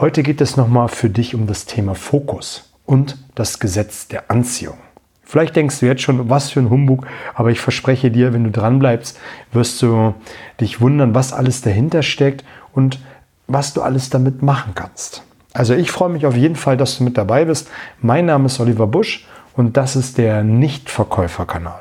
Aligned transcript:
Heute 0.00 0.22
geht 0.22 0.40
es 0.40 0.56
nochmal 0.56 0.86
für 0.86 1.10
dich 1.10 1.34
um 1.34 1.48
das 1.48 1.66
Thema 1.66 1.96
Fokus 1.96 2.72
und 2.86 3.18
das 3.34 3.58
Gesetz 3.58 4.06
der 4.06 4.30
Anziehung. 4.30 4.78
Vielleicht 5.24 5.56
denkst 5.56 5.80
du 5.80 5.86
jetzt 5.86 6.02
schon, 6.02 6.30
was 6.30 6.50
für 6.50 6.60
ein 6.60 6.70
Humbug, 6.70 7.04
aber 7.34 7.50
ich 7.50 7.58
verspreche 7.58 8.12
dir, 8.12 8.32
wenn 8.32 8.44
du 8.44 8.52
dran 8.52 8.78
bleibst, 8.78 9.18
wirst 9.50 9.82
du 9.82 10.14
dich 10.60 10.80
wundern, 10.80 11.16
was 11.16 11.32
alles 11.32 11.62
dahinter 11.62 12.04
steckt 12.04 12.44
und 12.72 13.00
was 13.48 13.74
du 13.74 13.82
alles 13.82 14.08
damit 14.08 14.40
machen 14.40 14.76
kannst. 14.76 15.24
Also 15.52 15.74
ich 15.74 15.90
freue 15.90 16.10
mich 16.10 16.26
auf 16.26 16.36
jeden 16.36 16.54
Fall, 16.54 16.76
dass 16.76 16.96
du 16.98 17.02
mit 17.02 17.18
dabei 17.18 17.46
bist. 17.46 17.68
Mein 18.00 18.26
Name 18.26 18.46
ist 18.46 18.60
Oliver 18.60 18.86
Busch 18.86 19.26
und 19.56 19.76
das 19.76 19.96
ist 19.96 20.16
der 20.16 20.44
Nichtverkäuferkanal. 20.44 21.80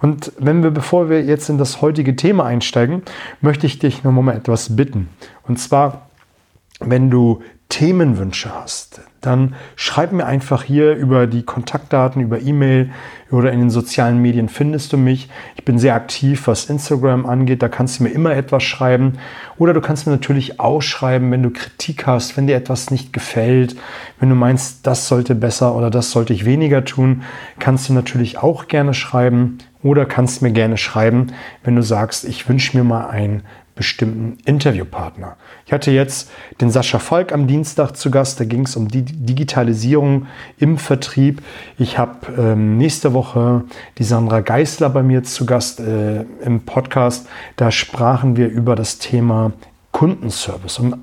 Und 0.00 0.32
wenn 0.38 0.64
wir, 0.64 0.72
bevor 0.72 1.08
wir 1.08 1.22
jetzt 1.22 1.48
in 1.48 1.56
das 1.56 1.82
heutige 1.82 2.16
Thema 2.16 2.46
einsteigen, 2.46 3.02
möchte 3.40 3.68
ich 3.68 3.78
dich 3.78 4.02
noch 4.02 4.10
mal 4.10 4.34
etwas 4.34 4.74
bitten. 4.74 5.08
Und 5.46 5.60
zwar, 5.60 6.08
wenn 6.84 7.10
du 7.10 7.42
Themenwünsche 7.72 8.54
hast, 8.54 9.00
dann 9.22 9.54
schreib 9.76 10.12
mir 10.12 10.26
einfach 10.26 10.62
hier 10.62 10.94
über 10.94 11.26
die 11.26 11.42
Kontaktdaten, 11.42 12.20
über 12.20 12.38
E-Mail 12.38 12.90
oder 13.30 13.50
in 13.50 13.60
den 13.60 13.70
sozialen 13.70 14.18
Medien 14.20 14.50
findest 14.50 14.92
du 14.92 14.98
mich. 14.98 15.30
Ich 15.56 15.64
bin 15.64 15.78
sehr 15.78 15.94
aktiv, 15.94 16.48
was 16.48 16.66
Instagram 16.66 17.24
angeht. 17.24 17.62
Da 17.62 17.70
kannst 17.70 17.98
du 17.98 18.02
mir 18.02 18.10
immer 18.10 18.36
etwas 18.36 18.62
schreiben. 18.62 19.14
Oder 19.56 19.72
du 19.72 19.80
kannst 19.80 20.06
mir 20.06 20.12
natürlich 20.12 20.60
auch 20.60 20.82
schreiben, 20.82 21.30
wenn 21.30 21.42
du 21.42 21.48
Kritik 21.48 22.06
hast, 22.06 22.36
wenn 22.36 22.46
dir 22.46 22.56
etwas 22.56 22.90
nicht 22.90 23.14
gefällt, 23.14 23.74
wenn 24.20 24.28
du 24.28 24.34
meinst, 24.34 24.86
das 24.86 25.08
sollte 25.08 25.34
besser 25.34 25.74
oder 25.74 25.88
das 25.88 26.10
sollte 26.10 26.34
ich 26.34 26.44
weniger 26.44 26.84
tun, 26.84 27.22
kannst 27.58 27.88
du 27.88 27.94
natürlich 27.94 28.36
auch 28.36 28.68
gerne 28.68 28.92
schreiben. 28.92 29.56
Oder 29.82 30.04
kannst 30.04 30.42
mir 30.42 30.52
gerne 30.52 30.76
schreiben, 30.76 31.28
wenn 31.64 31.74
du 31.74 31.82
sagst, 31.82 32.24
ich 32.24 32.48
wünsche 32.48 32.76
mir 32.76 32.84
mal 32.84 33.08
ein 33.08 33.42
bestimmten 33.74 34.38
Interviewpartner. 34.44 35.36
Ich 35.66 35.72
hatte 35.72 35.90
jetzt 35.90 36.30
den 36.60 36.70
Sascha 36.70 36.98
Falk 36.98 37.32
am 37.32 37.46
Dienstag 37.46 37.96
zu 37.96 38.10
Gast, 38.10 38.38
da 38.38 38.44
ging 38.44 38.64
es 38.64 38.76
um 38.76 38.88
die 38.88 39.02
Digitalisierung 39.02 40.26
im 40.58 40.78
Vertrieb. 40.78 41.42
Ich 41.78 41.98
habe 41.98 42.32
ähm, 42.36 42.76
nächste 42.76 43.14
Woche 43.14 43.64
die 43.98 44.04
Sandra 44.04 44.40
Geisler 44.40 44.90
bei 44.90 45.02
mir 45.02 45.22
zu 45.24 45.46
Gast 45.46 45.80
äh, 45.80 46.22
im 46.44 46.60
Podcast. 46.60 47.28
Da 47.56 47.70
sprachen 47.70 48.36
wir 48.36 48.48
über 48.48 48.76
das 48.76 48.98
Thema 48.98 49.52
Kundenservice. 49.92 50.78
Und 50.78 50.96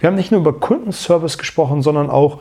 wir 0.00 0.06
haben 0.06 0.16
nicht 0.16 0.30
nur 0.30 0.40
über 0.40 0.58
Kundenservice 0.58 1.38
gesprochen, 1.38 1.82
sondern 1.82 2.08
auch, 2.08 2.40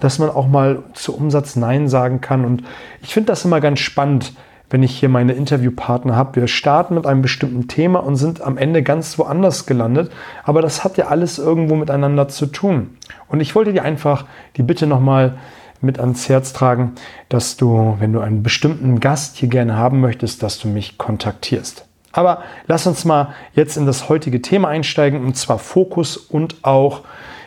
dass 0.00 0.18
man 0.18 0.30
auch 0.30 0.46
mal 0.46 0.82
zu 0.94 1.16
Umsatz 1.16 1.56
Nein 1.56 1.88
sagen 1.88 2.20
kann. 2.20 2.44
Und 2.44 2.64
ich 3.02 3.14
finde 3.14 3.28
das 3.28 3.44
immer 3.44 3.60
ganz 3.60 3.80
spannend, 3.80 4.34
wenn 4.74 4.82
ich 4.82 4.98
hier 4.98 5.08
meine 5.08 5.34
Interviewpartner 5.34 6.16
habe. 6.16 6.34
Wir 6.34 6.48
starten 6.48 6.96
mit 6.96 7.06
einem 7.06 7.22
bestimmten 7.22 7.68
Thema 7.68 8.00
und 8.00 8.16
sind 8.16 8.42
am 8.42 8.58
Ende 8.58 8.82
ganz 8.82 9.20
woanders 9.20 9.66
gelandet. 9.66 10.10
Aber 10.42 10.62
das 10.62 10.82
hat 10.82 10.96
ja 10.96 11.06
alles 11.06 11.38
irgendwo 11.38 11.76
miteinander 11.76 12.26
zu 12.26 12.46
tun. 12.46 12.96
Und 13.28 13.38
ich 13.38 13.54
wollte 13.54 13.72
dir 13.72 13.84
einfach 13.84 14.24
die 14.56 14.64
Bitte 14.64 14.88
nochmal 14.88 15.36
mit 15.80 16.00
ans 16.00 16.28
Herz 16.28 16.52
tragen, 16.52 16.96
dass 17.28 17.56
du, 17.56 17.94
wenn 18.00 18.12
du 18.12 18.18
einen 18.18 18.42
bestimmten 18.42 18.98
Gast 18.98 19.36
hier 19.36 19.48
gerne 19.48 19.76
haben 19.76 20.00
möchtest, 20.00 20.42
dass 20.42 20.58
du 20.58 20.66
mich 20.66 20.98
kontaktierst. 20.98 21.86
Aber 22.10 22.42
lass 22.66 22.88
uns 22.88 23.04
mal 23.04 23.28
jetzt 23.52 23.76
in 23.76 23.86
das 23.86 24.08
heutige 24.08 24.42
Thema 24.42 24.66
einsteigen, 24.70 25.24
und 25.24 25.36
zwar 25.36 25.60
Fokus 25.60 26.16
und 26.16 26.56
auch 26.62 27.02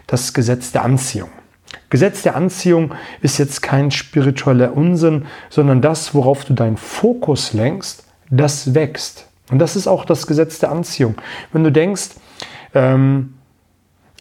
das 0.08 0.34
Gesetz 0.34 0.72
der 0.72 0.86
Anziehung. 0.86 1.30
Gesetz 1.90 2.22
der 2.22 2.36
Anziehung 2.36 2.94
ist 3.22 3.38
jetzt 3.38 3.62
kein 3.62 3.92
spiritueller 3.92 4.76
Unsinn, 4.76 5.26
sondern 5.50 5.82
das, 5.82 6.14
worauf 6.14 6.46
du 6.46 6.54
deinen 6.54 6.78
Fokus 6.78 7.54
lenkst, 7.54 8.06
das 8.30 8.74
wächst. 8.74 9.28
Und 9.50 9.60
das 9.60 9.76
ist 9.76 9.88
auch 9.88 10.06
das 10.06 10.28
Gesetz 10.28 10.60
der 10.60 10.72
Anziehung. 10.72 11.16
Wenn 11.54 11.64
du 11.64 11.72
denkst, 11.72 12.10
ähm, 12.74 13.36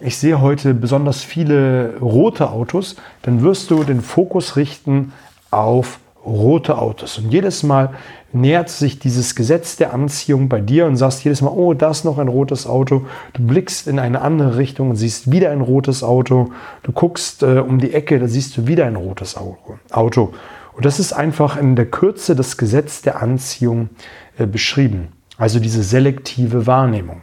ich 0.01 0.19
sehe 0.19 0.41
heute 0.41 0.75
besonders 0.75 1.23
viele 1.25 1.97
rote 2.01 2.51
Autos, 2.51 2.97
dann 3.23 3.43
wirst 3.43 3.70
du 3.70 3.83
den 3.83 4.03
Fokus 4.03 4.57
richten 4.57 5.13
auf 5.51 5.98
rote 6.27 6.79
Autos. 6.79 7.19
Und 7.19 7.31
jedes 7.31 7.63
Mal 7.63 7.95
nähert 8.33 8.69
sich 8.69 8.98
dieses 8.98 9.35
Gesetz 9.35 9.77
der 9.77 9.95
Anziehung 9.95 10.48
bei 10.48 10.61
dir 10.61 10.87
und 10.87 10.97
sagst 10.97 11.25
jedes 11.25 11.41
Mal, 11.41 11.51
oh, 11.51 11.75
da 11.75 11.91
ist 11.91 12.05
noch 12.05 12.19
ein 12.19 12.29
rotes 12.29 12.67
Auto. 12.67 13.07
Du 13.33 13.47
blickst 13.47 13.87
in 13.87 13.98
eine 13.98 14.20
andere 14.20 14.57
Richtung 14.57 14.91
und 14.91 14.97
siehst 14.97 15.31
wieder 15.31 15.51
ein 15.51 15.61
rotes 15.61 16.03
Auto. 16.03 16.51
Du 16.83 16.92
guckst 16.92 17.42
äh, 17.42 17.59
um 17.59 17.79
die 17.79 17.95
Ecke, 17.95 18.19
da 18.19 18.29
siehst 18.29 18.57
du 18.57 18.67
wieder 18.67 18.86
ein 18.86 18.97
rotes 18.97 19.36
Auto. 19.36 20.33
Und 20.75 20.85
das 20.85 21.01
ist 21.01 21.13
einfach 21.13 21.57
in 21.57 21.77
der 21.77 21.86
Kürze 21.86 22.36
das 22.36 22.57
Gesetz 22.59 23.01
der 23.01 23.23
Anziehung 23.23 23.89
äh, 24.36 24.47
beschrieben. 24.47 25.09
Also 25.39 25.61
diese 25.61 25.83
selektive 25.83 26.67
Wahrnehmung. 26.67 27.23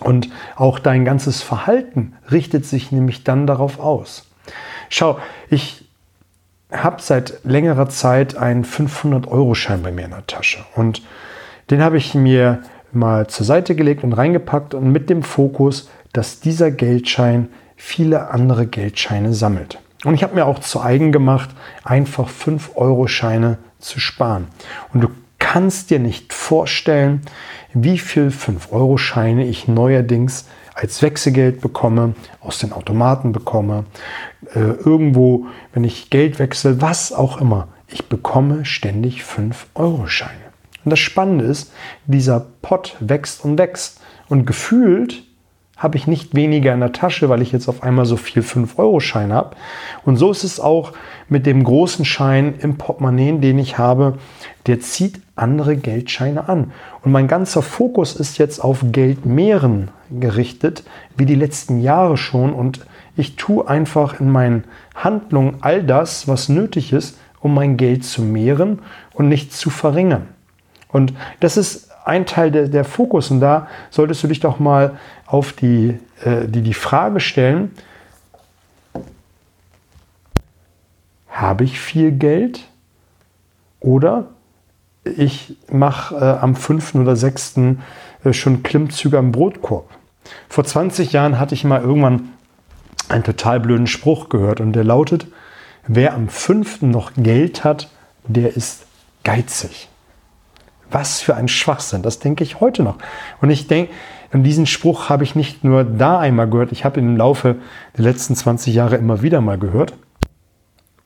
Und 0.00 0.28
auch 0.56 0.78
dein 0.78 1.04
ganzes 1.04 1.42
Verhalten 1.42 2.14
richtet 2.30 2.66
sich 2.66 2.92
nämlich 2.92 3.24
dann 3.24 3.46
darauf 3.46 3.80
aus. 3.80 4.26
Schau, 4.88 5.18
ich 5.48 5.85
habe 6.82 7.00
seit 7.00 7.44
längerer 7.44 7.88
Zeit 7.88 8.36
einen 8.36 8.64
500-Euro-Schein 8.64 9.82
bei 9.82 9.92
mir 9.92 10.06
in 10.06 10.10
der 10.10 10.26
Tasche. 10.26 10.64
Und 10.74 11.02
den 11.70 11.82
habe 11.82 11.96
ich 11.96 12.14
mir 12.14 12.62
mal 12.92 13.26
zur 13.26 13.46
Seite 13.46 13.74
gelegt 13.74 14.04
und 14.04 14.12
reingepackt 14.12 14.74
und 14.74 14.90
mit 14.90 15.10
dem 15.10 15.22
Fokus, 15.22 15.90
dass 16.12 16.40
dieser 16.40 16.70
Geldschein 16.70 17.48
viele 17.76 18.30
andere 18.30 18.66
Geldscheine 18.66 19.34
sammelt. 19.34 19.78
Und 20.04 20.14
ich 20.14 20.22
habe 20.22 20.34
mir 20.34 20.46
auch 20.46 20.60
zu 20.60 20.80
eigen 20.80 21.12
gemacht, 21.12 21.50
einfach 21.84 22.28
5-Euro-Scheine 22.28 23.58
zu 23.78 24.00
sparen. 24.00 24.46
Und 24.92 25.02
du 25.02 25.08
kannst 25.38 25.90
dir 25.90 25.98
nicht 25.98 26.32
vorstellen, 26.32 27.22
wie 27.72 27.98
viel 27.98 28.28
5-Euro-Scheine 28.28 29.46
ich 29.46 29.68
neuerdings 29.68 30.46
als 30.76 31.00
Wechselgeld 31.00 31.62
bekomme, 31.62 32.14
aus 32.40 32.58
den 32.58 32.72
Automaten 32.72 33.32
bekomme, 33.32 33.84
äh, 34.54 34.60
irgendwo, 34.60 35.46
wenn 35.72 35.84
ich 35.84 36.10
Geld 36.10 36.38
wechsle, 36.38 36.82
was 36.82 37.12
auch 37.12 37.40
immer. 37.40 37.68
Ich 37.88 38.08
bekomme 38.08 38.64
ständig 38.64 39.22
5-Euro-Scheine. 39.22 40.32
Und 40.84 40.90
das 40.90 40.98
Spannende 40.98 41.46
ist, 41.46 41.72
dieser 42.06 42.46
Pot 42.60 42.96
wächst 43.00 43.42
und 43.44 43.58
wächst. 43.58 44.00
Und 44.28 44.44
gefühlt 44.44 45.24
habe 45.76 45.98
ich 45.98 46.06
nicht 46.06 46.34
weniger 46.34 46.72
in 46.72 46.80
der 46.80 46.92
Tasche, 46.92 47.28
weil 47.28 47.42
ich 47.42 47.52
jetzt 47.52 47.68
auf 47.68 47.82
einmal 47.82 48.06
so 48.06 48.16
viel 48.16 48.42
5-Euro-Schein 48.42 49.32
habe. 49.32 49.56
Und 50.04 50.16
so 50.16 50.30
ist 50.30 50.42
es 50.42 50.58
auch 50.58 50.92
mit 51.28 51.44
dem 51.44 51.62
großen 51.64 52.04
Schein 52.06 52.54
im 52.60 52.78
Portemonnaie, 52.78 53.38
den 53.38 53.58
ich 53.58 53.76
habe. 53.76 54.14
Der 54.66 54.80
zieht 54.80 55.20
andere 55.36 55.76
Geldscheine 55.76 56.48
an. 56.48 56.72
Und 57.02 57.12
mein 57.12 57.28
ganzer 57.28 57.60
Fokus 57.60 58.16
ist 58.16 58.38
jetzt 58.38 58.58
auf 58.58 58.84
Geldmehren 58.90 59.90
gerichtet, 60.10 60.82
wie 61.16 61.26
die 61.26 61.34
letzten 61.34 61.82
Jahre 61.82 62.16
schon. 62.16 62.54
Und 62.54 62.80
ich 63.14 63.36
tue 63.36 63.68
einfach 63.68 64.18
in 64.18 64.30
meinen 64.30 64.64
Handlungen 64.94 65.58
all 65.60 65.82
das, 65.82 66.26
was 66.26 66.48
nötig 66.48 66.94
ist, 66.94 67.18
um 67.40 67.52
mein 67.52 67.76
Geld 67.76 68.02
zu 68.04 68.22
mehren 68.22 68.78
und 69.12 69.28
nicht 69.28 69.52
zu 69.52 69.68
verringern. 69.68 70.28
Und 70.88 71.12
das 71.40 71.58
ist 71.58 71.85
ein 72.06 72.24
Teil 72.24 72.50
der, 72.50 72.68
der 72.68 72.84
Fokus. 72.84 73.30
Und 73.30 73.40
da 73.40 73.68
solltest 73.90 74.22
du 74.22 74.28
dich 74.28 74.40
doch 74.40 74.58
mal 74.58 74.96
auf 75.26 75.52
die, 75.52 75.98
äh, 76.24 76.46
die, 76.46 76.62
die 76.62 76.74
Frage 76.74 77.20
stellen, 77.20 77.72
habe 81.28 81.64
ich 81.64 81.78
viel 81.78 82.12
Geld 82.12 82.64
oder 83.80 84.28
ich 85.04 85.56
mache 85.70 86.16
äh, 86.16 86.42
am 86.42 86.56
5. 86.56 86.94
oder 86.94 87.16
6. 87.16 87.58
Äh, 88.24 88.32
schon 88.32 88.62
Klimmzüge 88.62 89.18
am 89.18 89.32
Brotkorb. 89.32 89.88
Vor 90.48 90.64
20 90.64 91.12
Jahren 91.12 91.38
hatte 91.38 91.54
ich 91.54 91.64
mal 91.64 91.82
irgendwann 91.82 92.30
einen 93.08 93.22
total 93.22 93.60
blöden 93.60 93.86
Spruch 93.86 94.28
gehört 94.28 94.60
und 94.60 94.72
der 94.72 94.82
lautet, 94.82 95.26
wer 95.86 96.14
am 96.14 96.28
5. 96.28 96.82
noch 96.82 97.12
Geld 97.16 97.62
hat, 97.62 97.88
der 98.24 98.56
ist 98.56 98.86
geizig. 99.22 99.88
Was 100.90 101.20
für 101.20 101.34
ein 101.34 101.48
Schwachsinn, 101.48 102.02
das 102.02 102.18
denke 102.18 102.44
ich 102.44 102.60
heute 102.60 102.82
noch. 102.82 102.96
Und 103.40 103.50
ich 103.50 103.66
denke, 103.66 103.92
und 104.32 104.42
diesen 104.42 104.66
Spruch 104.66 105.08
habe 105.08 105.24
ich 105.24 105.34
nicht 105.34 105.64
nur 105.64 105.84
da 105.84 106.18
einmal 106.18 106.48
gehört, 106.48 106.72
ich 106.72 106.84
habe 106.84 107.00
ihn 107.00 107.10
im 107.10 107.16
Laufe 107.16 107.56
der 107.96 108.04
letzten 108.04 108.34
20 108.34 108.74
Jahre 108.74 108.96
immer 108.96 109.22
wieder 109.22 109.40
mal 109.40 109.58
gehört 109.58 109.94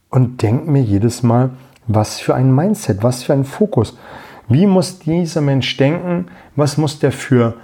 und 0.08 0.42
denke 0.42 0.70
mir 0.70 0.82
jedes 0.82 1.22
Mal, 1.22 1.50
was 1.86 2.20
für 2.20 2.34
ein 2.34 2.54
Mindset, 2.54 3.02
was 3.02 3.22
für 3.22 3.32
ein 3.32 3.44
Fokus. 3.44 3.96
Wie 4.48 4.66
muss 4.66 4.98
dieser 4.98 5.40
Mensch 5.40 5.76
denken? 5.76 6.26
Was 6.56 6.76
muss 6.76 6.98
der 6.98 7.12
für 7.12 7.54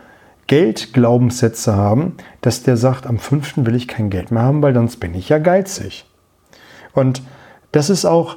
Geldglaubenssätze 0.47 1.75
haben, 1.75 2.17
dass 2.41 2.63
der 2.63 2.77
sagt, 2.77 3.07
am 3.07 3.19
5. 3.19 3.59
will 3.59 3.75
ich 3.75 3.89
kein 3.89 4.11
Geld 4.11 4.31
mehr 4.31 4.43
haben, 4.43 4.63
weil 4.63 4.75
sonst 4.75 4.99
bin 4.99 5.15
ich 5.15 5.29
ja 5.29 5.39
geizig. 5.39 6.07
Und 6.93 7.23
das 7.73 7.91
ist 7.91 8.05
auch 8.05 8.37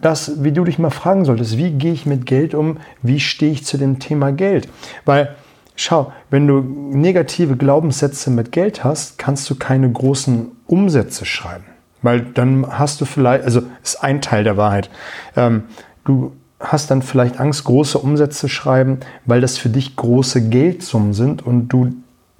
das, 0.00 0.42
wie 0.42 0.52
du 0.52 0.64
dich 0.64 0.78
mal 0.78 0.90
fragen 0.90 1.24
solltest, 1.24 1.56
wie 1.56 1.70
gehe 1.72 1.92
ich 1.92 2.06
mit 2.06 2.26
Geld 2.26 2.54
um, 2.54 2.78
wie 3.02 3.20
stehe 3.20 3.52
ich 3.52 3.64
zu 3.64 3.78
dem 3.78 3.98
Thema 3.98 4.32
Geld? 4.32 4.68
Weil, 5.04 5.34
schau, 5.76 6.12
wenn 6.30 6.46
du 6.46 6.60
negative 6.60 7.56
Glaubenssätze 7.56 8.30
mit 8.30 8.52
Geld 8.52 8.84
hast, 8.84 9.18
kannst 9.18 9.48
du 9.50 9.54
keine 9.56 9.90
großen 9.90 10.48
Umsätze 10.66 11.24
schreiben. 11.24 11.64
Weil 12.02 12.20
dann 12.20 12.66
hast 12.78 13.00
du 13.00 13.04
vielleicht, 13.04 13.44
also 13.44 13.62
ist 13.82 14.02
ein 14.02 14.22
Teil 14.22 14.44
der 14.44 14.56
Wahrheit, 14.56 14.90
ähm, 15.36 15.64
du 16.04 16.32
hast 16.58 16.90
dann 16.90 17.02
vielleicht 17.02 17.40
Angst, 17.40 17.64
große 17.64 17.98
Umsätze 17.98 18.40
zu 18.40 18.48
schreiben, 18.48 19.00
weil 19.24 19.40
das 19.40 19.58
für 19.58 19.70
dich 19.70 19.96
große 19.96 20.48
Geldsummen 20.48 21.14
sind 21.14 21.44
und 21.44 21.68
du 21.68 21.94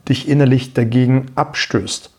dich 0.08 0.28
innerlich 0.28 0.74
dagegen 0.74 1.26
abstößt. 1.34 2.10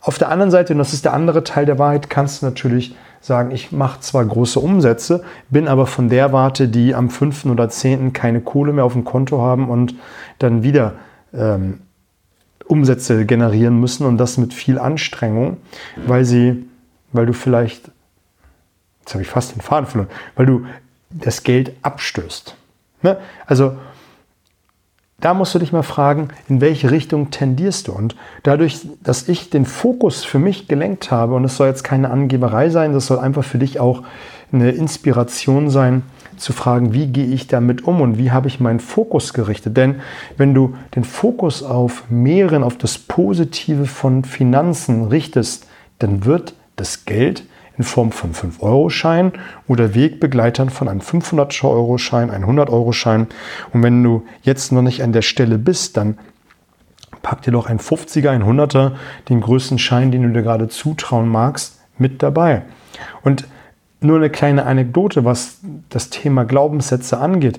Auf 0.00 0.18
der 0.18 0.28
anderen 0.28 0.50
Seite, 0.50 0.74
und 0.74 0.78
das 0.78 0.92
ist 0.92 1.06
der 1.06 1.14
andere 1.14 1.44
Teil 1.44 1.64
der 1.64 1.78
Wahrheit, 1.78 2.10
kannst 2.10 2.42
du 2.42 2.46
natürlich 2.46 2.94
sagen, 3.24 3.52
ich 3.52 3.72
mache 3.72 4.00
zwar 4.00 4.24
große 4.24 4.60
Umsätze, 4.60 5.24
bin 5.48 5.66
aber 5.66 5.86
von 5.86 6.10
der 6.10 6.32
Warte, 6.32 6.68
die 6.68 6.94
am 6.94 7.08
5. 7.08 7.46
oder 7.46 7.70
10. 7.70 8.12
keine 8.12 8.42
Kohle 8.42 8.72
mehr 8.74 8.84
auf 8.84 8.92
dem 8.92 9.04
Konto 9.04 9.40
haben 9.40 9.70
und 9.70 9.94
dann 10.38 10.62
wieder 10.62 10.94
ähm, 11.32 11.80
Umsätze 12.66 13.24
generieren 13.24 13.80
müssen 13.80 14.06
und 14.06 14.18
das 14.18 14.36
mit 14.36 14.52
viel 14.52 14.78
Anstrengung, 14.78 15.56
weil 16.06 16.26
sie, 16.26 16.68
weil 17.12 17.24
du 17.24 17.32
vielleicht, 17.32 17.90
jetzt 19.00 19.14
habe 19.14 19.22
ich 19.22 19.28
fast 19.28 19.54
den 19.54 19.62
Faden 19.62 19.86
verloren, 19.86 20.10
weil 20.36 20.44
du 20.46 20.66
das 21.08 21.42
Geld 21.44 21.72
abstößt. 21.80 22.54
Ne? 23.00 23.16
Also 23.46 23.76
da 25.24 25.32
musst 25.32 25.54
du 25.54 25.58
dich 25.58 25.72
mal 25.72 25.82
fragen, 25.82 26.28
in 26.50 26.60
welche 26.60 26.90
Richtung 26.90 27.30
tendierst 27.30 27.88
du? 27.88 27.92
Und 27.92 28.14
dadurch, 28.42 28.86
dass 29.02 29.26
ich 29.26 29.48
den 29.48 29.64
Fokus 29.64 30.22
für 30.22 30.38
mich 30.38 30.68
gelenkt 30.68 31.10
habe, 31.10 31.34
und 31.34 31.44
es 31.44 31.56
soll 31.56 31.68
jetzt 31.68 31.82
keine 31.82 32.10
Angeberei 32.10 32.68
sein, 32.68 32.92
das 32.92 33.06
soll 33.06 33.18
einfach 33.18 33.42
für 33.42 33.56
dich 33.56 33.80
auch 33.80 34.02
eine 34.52 34.72
Inspiration 34.72 35.70
sein, 35.70 36.02
zu 36.36 36.52
fragen, 36.52 36.92
wie 36.92 37.06
gehe 37.06 37.26
ich 37.26 37.46
damit 37.46 37.84
um 37.84 38.02
und 38.02 38.18
wie 38.18 38.32
habe 38.32 38.48
ich 38.48 38.60
meinen 38.60 38.80
Fokus 38.80 39.32
gerichtet. 39.32 39.78
Denn 39.78 40.02
wenn 40.36 40.52
du 40.52 40.74
den 40.94 41.04
Fokus 41.04 41.62
auf 41.62 42.04
mehreren, 42.10 42.62
auf 42.62 42.76
das 42.76 42.98
Positive 42.98 43.86
von 43.86 44.24
Finanzen 44.24 45.04
richtest, 45.04 45.66
dann 46.00 46.26
wird 46.26 46.52
das 46.76 47.06
Geld 47.06 47.44
in 47.76 47.84
Form 47.84 48.12
von 48.12 48.32
5-Euro-Schein 48.32 49.32
oder 49.66 49.94
Wegbegleitern 49.94 50.70
von 50.70 50.88
einem 50.88 51.00
500-Euro-Schein, 51.00 52.30
einem 52.30 52.48
100-Euro-Schein. 52.48 53.26
Und 53.72 53.82
wenn 53.82 54.02
du 54.02 54.24
jetzt 54.42 54.72
noch 54.72 54.82
nicht 54.82 55.02
an 55.02 55.12
der 55.12 55.22
Stelle 55.22 55.58
bist, 55.58 55.96
dann 55.96 56.18
pack 57.22 57.42
dir 57.42 57.50
doch 57.50 57.66
ein 57.66 57.78
50er, 57.78 58.30
ein 58.30 58.44
100er, 58.44 58.92
den 59.28 59.40
größten 59.40 59.78
Schein, 59.78 60.12
den 60.12 60.22
du 60.22 60.28
dir 60.28 60.42
gerade 60.42 60.68
zutrauen 60.68 61.28
magst, 61.28 61.80
mit 61.98 62.22
dabei. 62.22 62.62
Und 63.22 63.46
nur 64.00 64.18
eine 64.18 64.30
kleine 64.30 64.66
Anekdote, 64.66 65.24
was 65.24 65.60
das 65.88 66.10
Thema 66.10 66.44
Glaubenssätze 66.44 67.18
angeht. 67.18 67.58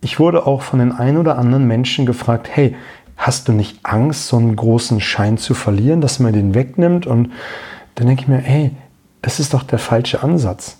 Ich 0.00 0.20
wurde 0.20 0.46
auch 0.46 0.62
von 0.62 0.78
den 0.78 0.92
ein 0.92 1.16
oder 1.16 1.36
anderen 1.36 1.66
Menschen 1.66 2.06
gefragt, 2.06 2.48
hey, 2.50 2.76
hast 3.16 3.48
du 3.48 3.52
nicht 3.52 3.80
Angst, 3.82 4.28
so 4.28 4.36
einen 4.36 4.56
großen 4.56 5.00
Schein 5.00 5.36
zu 5.36 5.54
verlieren, 5.54 6.00
dass 6.00 6.20
man 6.20 6.32
den 6.32 6.54
wegnimmt? 6.54 7.06
Und 7.06 7.30
dann 7.96 8.06
denke 8.06 8.22
ich 8.22 8.28
mir, 8.28 8.38
hey, 8.38 8.72
das 9.24 9.40
ist 9.40 9.54
doch 9.54 9.62
der 9.62 9.78
falsche 9.78 10.22
Ansatz. 10.22 10.76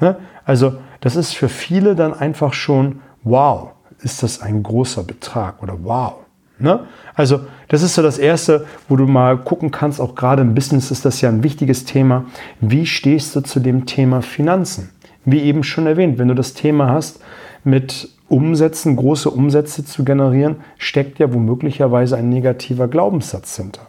Ne? 0.00 0.16
Also 0.44 0.74
das 1.00 1.16
ist 1.16 1.32
für 1.32 1.48
viele 1.48 1.96
dann 1.96 2.14
einfach 2.14 2.52
schon, 2.52 3.00
wow, 3.24 3.70
ist 4.00 4.22
das 4.22 4.40
ein 4.40 4.62
großer 4.62 5.02
Betrag 5.02 5.60
oder 5.60 5.76
wow. 5.82 6.14
Ne? 6.60 6.86
Also 7.14 7.40
das 7.66 7.82
ist 7.82 7.94
so 7.94 8.02
das 8.02 8.18
Erste, 8.18 8.64
wo 8.88 8.94
du 8.94 9.06
mal 9.06 9.38
gucken 9.38 9.72
kannst, 9.72 10.00
auch 10.00 10.14
gerade 10.14 10.42
im 10.42 10.54
Business 10.54 10.92
ist 10.92 11.04
das 11.04 11.20
ja 11.20 11.30
ein 11.30 11.42
wichtiges 11.42 11.84
Thema. 11.84 12.26
Wie 12.60 12.86
stehst 12.86 13.34
du 13.34 13.40
zu 13.40 13.58
dem 13.58 13.86
Thema 13.86 14.22
Finanzen? 14.22 14.90
Wie 15.24 15.40
eben 15.40 15.64
schon 15.64 15.88
erwähnt, 15.88 16.16
wenn 16.18 16.28
du 16.28 16.34
das 16.34 16.54
Thema 16.54 16.92
hast, 16.92 17.20
mit 17.64 18.08
Umsätzen, 18.28 18.94
große 18.94 19.30
Umsätze 19.30 19.84
zu 19.84 20.04
generieren, 20.04 20.58
steckt 20.78 21.18
ja 21.18 21.34
womöglicherweise 21.34 22.16
ein 22.16 22.28
negativer 22.28 22.86
Glaubenssatz 22.86 23.56
hinter. 23.56 23.87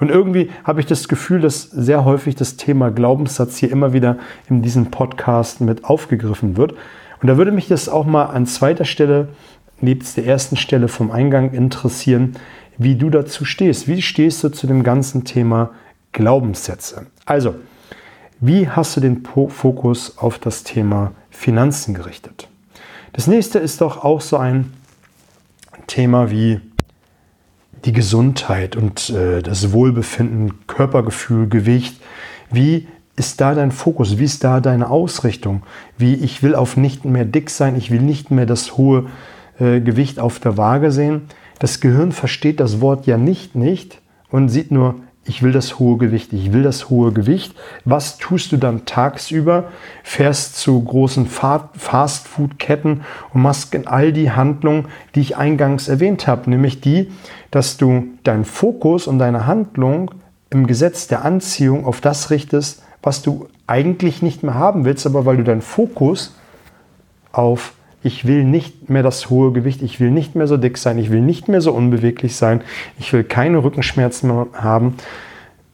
Und 0.00 0.10
irgendwie 0.10 0.50
habe 0.64 0.80
ich 0.80 0.86
das 0.86 1.08
Gefühl, 1.08 1.40
dass 1.40 1.62
sehr 1.62 2.04
häufig 2.04 2.34
das 2.34 2.56
Thema 2.56 2.90
Glaubenssatz 2.90 3.58
hier 3.58 3.70
immer 3.70 3.92
wieder 3.92 4.16
in 4.48 4.62
diesem 4.62 4.90
Podcast 4.90 5.60
mit 5.60 5.84
aufgegriffen 5.84 6.56
wird. 6.56 6.72
Und 7.20 7.28
da 7.28 7.36
würde 7.36 7.52
mich 7.52 7.68
das 7.68 7.88
auch 7.88 8.06
mal 8.06 8.24
an 8.24 8.46
zweiter 8.46 8.86
Stelle, 8.86 9.28
nebst 9.80 10.16
der 10.16 10.26
ersten 10.26 10.56
Stelle 10.56 10.88
vom 10.88 11.10
Eingang 11.10 11.52
interessieren, 11.52 12.36
wie 12.78 12.96
du 12.96 13.10
dazu 13.10 13.44
stehst. 13.44 13.88
Wie 13.88 14.00
stehst 14.00 14.42
du 14.42 14.48
zu 14.48 14.66
dem 14.66 14.82
ganzen 14.82 15.24
Thema 15.24 15.70
Glaubenssätze? 16.12 17.06
Also, 17.26 17.54
wie 18.40 18.68
hast 18.68 18.96
du 18.96 19.00
den 19.00 19.22
Fokus 19.22 20.16
auf 20.16 20.38
das 20.38 20.64
Thema 20.64 21.12
Finanzen 21.30 21.92
gerichtet? 21.92 22.48
Das 23.12 23.26
nächste 23.26 23.58
ist 23.58 23.82
doch 23.82 24.02
auch 24.02 24.22
so 24.22 24.38
ein 24.38 24.72
Thema 25.86 26.30
wie 26.30 26.60
die 27.84 27.92
Gesundheit 27.92 28.76
und 28.76 29.10
äh, 29.10 29.42
das 29.42 29.72
Wohlbefinden, 29.72 30.66
Körpergefühl, 30.66 31.48
Gewicht. 31.48 32.00
Wie 32.50 32.88
ist 33.16 33.40
da 33.40 33.54
dein 33.54 33.72
Fokus? 33.72 34.18
Wie 34.18 34.24
ist 34.24 34.44
da 34.44 34.60
deine 34.60 34.90
Ausrichtung? 34.90 35.62
Wie 35.98 36.14
ich 36.14 36.42
will 36.42 36.54
auf 36.54 36.76
nicht 36.76 37.04
mehr 37.04 37.24
dick 37.24 37.50
sein, 37.50 37.76
ich 37.76 37.90
will 37.90 38.02
nicht 38.02 38.30
mehr 38.30 38.46
das 38.46 38.76
hohe 38.76 39.06
äh, 39.58 39.80
Gewicht 39.80 40.18
auf 40.18 40.38
der 40.38 40.56
Waage 40.56 40.92
sehen. 40.92 41.22
Das 41.58 41.80
Gehirn 41.80 42.12
versteht 42.12 42.60
das 42.60 42.80
Wort 42.80 43.06
ja 43.06 43.18
nicht 43.18 43.54
nicht 43.54 44.00
und 44.30 44.48
sieht 44.48 44.70
nur, 44.70 44.96
ich 45.30 45.44
will 45.44 45.52
das 45.52 45.78
hohe 45.78 45.96
Gewicht, 45.96 46.32
ich 46.32 46.52
will 46.52 46.64
das 46.64 46.90
hohe 46.90 47.12
Gewicht. 47.12 47.54
Was 47.84 48.18
tust 48.18 48.50
du 48.50 48.56
dann 48.56 48.84
tagsüber? 48.84 49.68
Fährst 50.02 50.56
zu 50.56 50.82
großen 50.82 51.26
Fastfood-Ketten 51.26 53.02
und 53.32 53.40
machst 53.40 53.74
all 53.86 54.12
die 54.12 54.32
Handlungen, 54.32 54.88
die 55.14 55.20
ich 55.20 55.36
eingangs 55.36 55.86
erwähnt 55.86 56.26
habe, 56.26 56.50
nämlich 56.50 56.80
die, 56.80 57.12
dass 57.52 57.76
du 57.76 58.08
deinen 58.24 58.44
Fokus 58.44 59.06
und 59.06 59.20
deine 59.20 59.46
Handlung 59.46 60.10
im 60.50 60.66
Gesetz 60.66 61.06
der 61.06 61.24
Anziehung 61.24 61.84
auf 61.86 62.00
das 62.00 62.30
richtest, 62.30 62.82
was 63.00 63.22
du 63.22 63.46
eigentlich 63.68 64.22
nicht 64.22 64.42
mehr 64.42 64.54
haben 64.54 64.84
willst, 64.84 65.06
aber 65.06 65.26
weil 65.26 65.36
du 65.36 65.44
deinen 65.44 65.62
Fokus 65.62 66.34
auf 67.30 67.72
ich 68.02 68.26
will 68.26 68.44
nicht 68.44 68.88
mehr 68.88 69.02
das 69.02 69.30
hohe 69.30 69.52
Gewicht, 69.52 69.82
ich 69.82 70.00
will 70.00 70.10
nicht 70.10 70.34
mehr 70.34 70.46
so 70.46 70.56
dick 70.56 70.78
sein, 70.78 70.98
ich 70.98 71.10
will 71.10 71.20
nicht 71.20 71.48
mehr 71.48 71.60
so 71.60 71.72
unbeweglich 71.72 72.36
sein, 72.36 72.62
ich 72.98 73.12
will 73.12 73.24
keine 73.24 73.62
Rückenschmerzen 73.62 74.28
mehr 74.28 74.46
haben. 74.54 74.96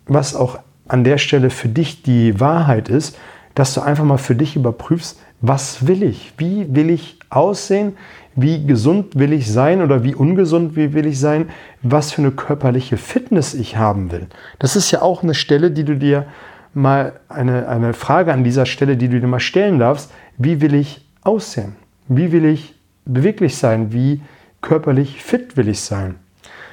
Was 0.06 0.34
auch 0.34 0.58
an 0.88 1.04
der 1.04 1.18
Stelle 1.18 1.50
für 1.50 1.68
dich 1.68 2.02
die 2.02 2.38
Wahrheit 2.40 2.88
ist, 2.88 3.18
dass 3.54 3.74
du 3.74 3.80
einfach 3.80 4.04
mal 4.04 4.18
für 4.18 4.34
dich 4.34 4.56
überprüfst, 4.56 5.18
was 5.40 5.86
will 5.86 6.02
ich? 6.02 6.32
Wie 6.38 6.74
will 6.74 6.90
ich 6.90 7.18
aussehen? 7.30 7.96
Wie 8.34 8.66
gesund 8.66 9.18
will 9.18 9.32
ich 9.32 9.50
sein 9.50 9.80
oder 9.80 10.02
wie 10.04 10.14
ungesund 10.14 10.76
will 10.76 11.06
ich 11.06 11.18
sein? 11.18 11.48
Was 11.82 12.12
für 12.12 12.22
eine 12.22 12.32
körperliche 12.32 12.96
Fitness 12.96 13.54
ich 13.54 13.76
haben 13.76 14.12
will. 14.12 14.26
Das 14.58 14.76
ist 14.76 14.90
ja 14.90 15.02
auch 15.02 15.22
eine 15.22 15.34
Stelle, 15.34 15.70
die 15.70 15.84
du 15.84 15.96
dir 15.96 16.26
mal, 16.74 17.14
eine, 17.28 17.68
eine 17.68 17.94
Frage 17.94 18.32
an 18.32 18.44
dieser 18.44 18.66
Stelle, 18.66 18.96
die 18.96 19.08
du 19.08 19.20
dir 19.20 19.26
mal 19.26 19.40
stellen 19.40 19.78
darfst. 19.78 20.12
Wie 20.36 20.60
will 20.60 20.74
ich 20.74 21.06
aussehen? 21.22 21.76
Wie 22.08 22.32
will 22.32 22.44
ich 22.44 22.74
beweglich 23.04 23.56
sein? 23.56 23.92
Wie 23.92 24.20
körperlich 24.62 25.22
fit 25.22 25.56
will 25.56 25.68
ich 25.68 25.80
sein? 25.80 26.16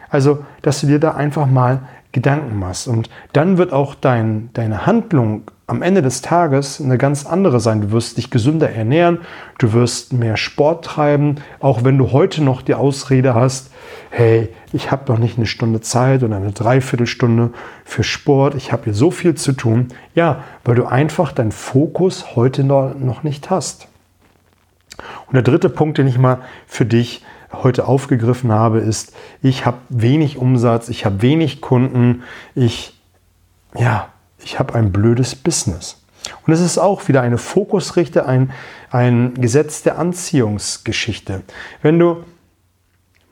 Also, 0.09 0.45
dass 0.61 0.81
du 0.81 0.87
dir 0.87 0.99
da 0.99 1.11
einfach 1.11 1.47
mal 1.47 1.81
Gedanken 2.13 2.59
machst. 2.59 2.87
Und 2.87 3.09
dann 3.33 3.57
wird 3.57 3.73
auch 3.73 3.95
dein, 3.95 4.51
deine 4.53 4.85
Handlung 4.85 5.49
am 5.65 5.81
Ende 5.81 6.03
des 6.03 6.21
Tages 6.21 6.79
eine 6.79 6.99
ganz 6.99 7.25
andere 7.25 7.59
sein. 7.59 7.81
Du 7.81 7.91
wirst 7.91 8.17
dich 8.17 8.29
gesünder 8.29 8.69
ernähren, 8.69 9.19
du 9.57 9.73
wirst 9.73 10.13
mehr 10.13 10.37
Sport 10.37 10.85
treiben, 10.85 11.37
auch 11.59 11.83
wenn 11.83 11.97
du 11.97 12.11
heute 12.11 12.43
noch 12.43 12.61
die 12.61 12.75
Ausrede 12.75 13.33
hast, 13.33 13.71
hey, 14.11 14.49
ich 14.71 14.91
habe 14.91 15.11
noch 15.11 15.17
nicht 15.17 15.37
eine 15.37 15.47
Stunde 15.47 15.81
Zeit 15.81 16.21
oder 16.21 16.35
eine 16.35 16.51
Dreiviertelstunde 16.51 17.51
für 17.83 18.03
Sport, 18.03 18.53
ich 18.53 18.71
habe 18.71 18.83
hier 18.83 18.93
so 18.93 19.09
viel 19.09 19.33
zu 19.33 19.53
tun. 19.53 19.87
Ja, 20.13 20.43
weil 20.63 20.75
du 20.75 20.85
einfach 20.85 21.31
deinen 21.31 21.51
Fokus 21.51 22.35
heute 22.35 22.63
noch 22.63 23.23
nicht 23.23 23.49
hast. 23.49 23.87
Und 25.27 25.33
der 25.33 25.43
dritte 25.43 25.69
Punkt, 25.69 25.97
den 25.97 26.07
ich 26.07 26.17
mal 26.17 26.41
für 26.67 26.85
dich 26.85 27.23
heute 27.51 27.87
aufgegriffen 27.87 28.51
habe, 28.51 28.79
ist, 28.79 29.13
ich 29.41 29.65
habe 29.65 29.77
wenig 29.89 30.37
Umsatz, 30.37 30.89
ich 30.89 31.05
habe 31.05 31.21
wenig 31.21 31.61
Kunden, 31.61 32.23
ich, 32.55 32.99
ja, 33.75 34.09
ich 34.43 34.59
habe 34.59 34.73
ein 34.75 34.91
blödes 34.91 35.35
Business. 35.35 36.01
Und 36.45 36.53
es 36.53 36.61
ist 36.61 36.77
auch 36.77 37.07
wieder 37.07 37.21
eine 37.21 37.37
Fokusrichte, 37.37 38.25
ein, 38.25 38.51
ein 38.89 39.33
Gesetz 39.35 39.83
der 39.83 39.97
Anziehungsgeschichte. 39.99 41.43
Wenn 41.81 41.99
du 41.99 42.23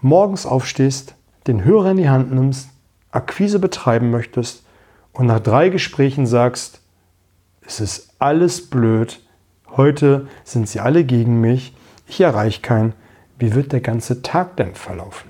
morgens 0.01 0.45
aufstehst, 0.45 1.15
den 1.47 1.63
Hörer 1.63 1.91
in 1.91 1.97
die 1.97 2.09
Hand 2.09 2.31
nimmst, 2.31 2.69
Akquise 3.11 3.59
betreiben 3.59 4.09
möchtest 4.11 4.63
und 5.13 5.25
nach 5.25 5.39
drei 5.39 5.69
Gesprächen 5.69 6.25
sagst, 6.25 6.81
es 7.65 7.79
ist 7.79 8.13
alles 8.19 8.69
blöd, 8.69 9.21
heute 9.77 10.27
sind 10.43 10.67
sie 10.67 10.79
alle 10.79 11.03
gegen 11.03 11.41
mich, 11.41 11.73
ich 12.07 12.21
erreiche 12.21 12.61
keinen, 12.61 12.93
wie 13.39 13.55
wird 13.55 13.71
der 13.71 13.81
ganze 13.81 14.21
Tag 14.21 14.57
denn 14.57 14.75
verlaufen? 14.75 15.29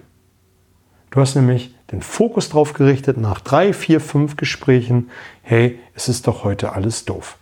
Du 1.11 1.19
hast 1.19 1.35
nämlich 1.35 1.75
den 1.91 2.01
Fokus 2.01 2.49
drauf 2.49 2.73
gerichtet 2.73 3.17
nach 3.17 3.41
drei, 3.41 3.73
vier, 3.73 3.99
fünf 3.99 4.37
Gesprächen, 4.37 5.09
hey, 5.41 5.79
es 5.93 6.07
ist 6.07 6.27
doch 6.27 6.43
heute 6.43 6.73
alles 6.73 7.05
doof. 7.05 7.37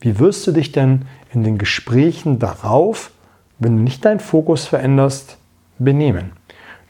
Wie 0.00 0.18
wirst 0.18 0.46
du 0.46 0.52
dich 0.52 0.72
denn 0.72 1.06
in 1.32 1.44
den 1.44 1.58
Gesprächen 1.58 2.38
darauf, 2.38 3.10
wenn 3.58 3.76
du 3.76 3.82
nicht 3.82 4.04
deinen 4.04 4.20
Fokus 4.20 4.66
veränderst, 4.66 5.38
benehmen? 5.78 6.32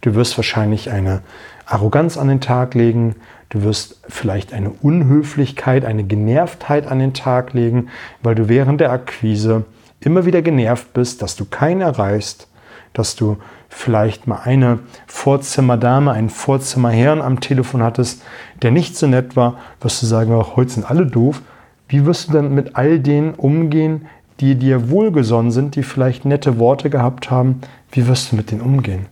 Du 0.00 0.14
wirst 0.14 0.36
wahrscheinlich 0.36 0.90
eine 0.90 1.22
Arroganz 1.66 2.16
an 2.16 2.28
den 2.28 2.40
Tag 2.40 2.74
legen, 2.74 3.16
du 3.54 3.62
wirst 3.62 4.00
vielleicht 4.08 4.52
eine 4.52 4.70
Unhöflichkeit, 4.70 5.84
eine 5.84 6.02
Genervtheit 6.02 6.88
an 6.88 6.98
den 6.98 7.14
Tag 7.14 7.52
legen, 7.52 7.88
weil 8.22 8.34
du 8.34 8.48
während 8.48 8.80
der 8.80 8.90
Akquise 8.90 9.64
immer 10.00 10.26
wieder 10.26 10.42
genervt 10.42 10.92
bist, 10.92 11.22
dass 11.22 11.36
du 11.36 11.44
keinen 11.44 11.80
erreichst, 11.80 12.48
dass 12.92 13.14
du 13.14 13.38
vielleicht 13.68 14.26
mal 14.26 14.40
eine 14.42 14.80
Vorzimmerdame, 15.06 16.10
einen 16.12 16.30
Vorzimmerherrn 16.30 17.22
am 17.22 17.40
Telefon 17.40 17.82
hattest, 17.82 18.22
der 18.62 18.72
nicht 18.72 18.96
so 18.96 19.06
nett 19.06 19.36
war, 19.36 19.58
wirst 19.80 20.02
du 20.02 20.06
sagen, 20.06 20.32
auch 20.32 20.56
heute 20.56 20.70
sind 20.70 20.90
alle 20.90 21.06
doof. 21.06 21.40
Wie 21.88 22.04
wirst 22.06 22.28
du 22.28 22.32
dann 22.32 22.54
mit 22.54 22.74
all 22.74 22.98
denen 22.98 23.34
umgehen, 23.34 24.06
die 24.40 24.56
dir 24.56 24.90
wohlgesonnen 24.90 25.52
sind, 25.52 25.76
die 25.76 25.84
vielleicht 25.84 26.24
nette 26.24 26.58
Worte 26.58 26.90
gehabt 26.90 27.30
haben? 27.30 27.60
Wie 27.92 28.08
wirst 28.08 28.32
du 28.32 28.36
mit 28.36 28.50
denen 28.50 28.62
umgehen? 28.62 29.06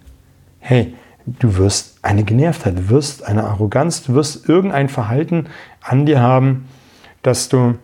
Hey, 0.58 0.94
du 1.26 1.56
wirst 1.56 1.91
eine 2.02 2.24
Genervtheit, 2.24 2.88
wirst 2.88 3.24
eine 3.24 3.44
Arroganz, 3.44 4.02
du 4.02 4.14
wirst 4.14 4.48
irgendein 4.48 4.88
Verhalten 4.88 5.46
an 5.80 6.04
dir 6.04 6.20
haben, 6.20 6.68
dass 7.22 7.48
du 7.48 7.76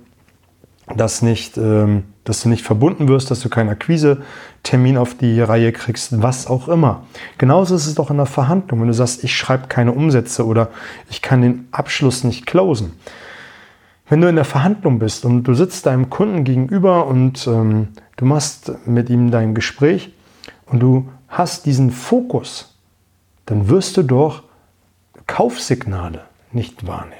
das 0.97 1.23
nicht, 1.23 1.57
ähm, 1.57 2.05
dass 2.25 2.43
du 2.43 2.49
nicht 2.49 2.65
verbunden 2.65 3.09
wirst, 3.09 3.31
dass 3.31 3.41
du 3.41 3.49
keinen 3.49 3.69
Akquise-Termin 3.69 4.97
auf 4.97 5.17
die 5.17 5.41
Reihe 5.41 5.73
kriegst, 5.73 6.21
was 6.21 6.47
auch 6.47 6.69
immer. 6.69 7.05
Genauso 7.39 7.75
ist 7.75 7.87
es 7.87 7.95
doch 7.95 8.11
in 8.11 8.17
der 8.17 8.27
Verhandlung, 8.27 8.81
wenn 8.81 8.89
du 8.89 8.95
sagst, 8.95 9.23
ich 9.23 9.37
schreibe 9.37 9.69
keine 9.69 9.93
Umsätze 9.93 10.45
oder 10.45 10.71
ich 11.09 11.23
kann 11.23 11.43
den 11.43 11.69
Abschluss 11.71 12.25
nicht 12.25 12.47
closen. 12.47 12.95
Wenn 14.09 14.21
du 14.21 14.29
in 14.29 14.37
der 14.37 14.47
Verhandlung 14.47 14.99
bist 14.99 15.25
und 15.25 15.45
du 15.45 15.55
sitzt 15.55 15.87
deinem 15.87 16.09
Kunden 16.09 16.45
gegenüber 16.45 17.07
und 17.07 17.47
ähm, 17.47 17.89
du 18.17 18.25
machst 18.25 18.73
mit 18.87 19.11
ihm 19.11 19.31
dein 19.31 19.55
Gespräch 19.55 20.13
und 20.67 20.81
du 20.81 21.09
hast 21.29 21.67
diesen 21.67 21.91
Fokus, 21.91 22.78
dann 23.49 23.71
wirst 23.71 23.97
du 23.97 24.03
doch 24.03 24.43
Kaufsignale 25.27 26.21
nicht 26.53 26.87
wahrnehmen. 26.87 27.15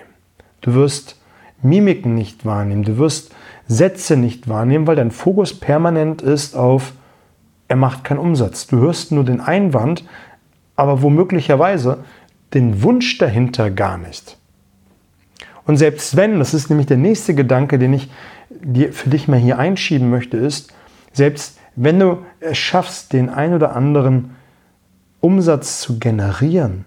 Du 0.61 0.75
wirst 0.75 1.17
Mimiken 1.63 2.15
nicht 2.15 2.45
wahrnehmen. 2.45 2.83
Du 2.83 2.99
wirst 2.99 3.35
Sätze 3.67 4.17
nicht 4.17 4.47
wahrnehmen, 4.47 4.87
weil 4.87 4.97
dein 4.97 5.11
Fokus 5.11 5.59
permanent 5.59 6.21
ist 6.21 6.55
auf, 6.55 6.93
er 7.67 7.77
macht 7.77 8.05
keinen 8.05 8.19
Umsatz. 8.19 8.67
Du 8.67 8.79
hörst 8.79 9.11
nur 9.11 9.25
den 9.25 9.41
Einwand, 9.41 10.05
aber 10.77 11.01
womöglicherweise 11.01 12.05
den 12.53 12.83
Wunsch 12.83 13.17
dahinter 13.17 13.71
gar 13.71 13.97
nicht. 13.97 14.37
Und 15.65 15.79
selbst 15.79 16.15
wenn, 16.17 16.39
das 16.39 16.53
ist 16.53 16.69
nämlich 16.69 16.87
der 16.87 16.97
nächste 16.99 17.35
Gedanke, 17.35 17.79
den 17.79 17.95
ich 17.95 18.11
dir, 18.51 18.93
für 18.93 19.09
dich 19.09 19.29
mal 19.29 19.39
hier 19.39 19.59
einschieben 19.59 20.11
möchte, 20.11 20.37
ist, 20.37 20.75
selbst 21.13 21.59
wenn 21.75 21.99
du 21.99 22.19
es 22.41 22.59
schaffst, 22.59 23.15
den 23.15 23.31
ein 23.31 23.55
oder 23.55 23.75
anderen 23.75 24.37
Umsatz 25.21 25.81
zu 25.81 25.99
generieren, 25.99 26.85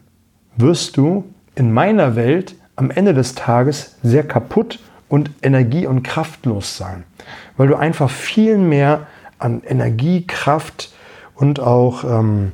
wirst 0.55 0.97
du 0.97 1.25
in 1.55 1.71
meiner 1.71 2.15
Welt 2.15 2.55
am 2.75 2.91
Ende 2.91 3.13
des 3.13 3.35
Tages 3.35 3.95
sehr 4.03 4.27
kaputt 4.27 4.79
und 5.09 5.29
energie- 5.41 5.87
und 5.87 6.03
kraftlos 6.03 6.77
sein, 6.77 7.03
weil 7.57 7.67
du 7.67 7.75
einfach 7.75 8.09
viel 8.09 8.57
mehr 8.57 9.07
an 9.39 9.61
Energie, 9.63 10.25
Kraft 10.25 10.93
und 11.35 11.59
auch 11.59 12.03
ähm, 12.03 12.53